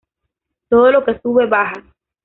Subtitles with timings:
[0.67, 1.73] Todo lo que sube, baja